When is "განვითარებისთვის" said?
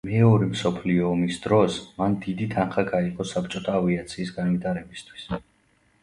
4.39-5.29